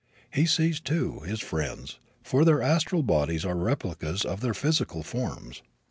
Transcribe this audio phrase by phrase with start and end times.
[0.33, 5.61] He sees, too, his friends, for their astral bodies are replicas of their physical forms.